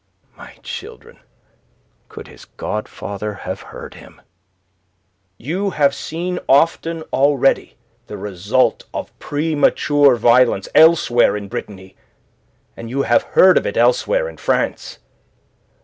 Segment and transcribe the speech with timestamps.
[0.35, 1.19] My children!
[2.09, 4.19] Could his godfather have heard him!
[5.37, 7.77] "You have seen often already
[8.07, 11.95] the result of premature violence elsewhere in Brittany,
[12.75, 14.97] and you have heard of it elsewhere in France.